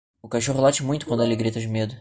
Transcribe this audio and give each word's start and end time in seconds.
O 0.21 0.27
cachorro 0.27 0.61
late 0.63 0.83
muito 0.83 1.05
quando 1.05 1.21
ele 1.21 1.35
grita 1.35 1.59
de 1.59 1.67
medo. 1.67 1.89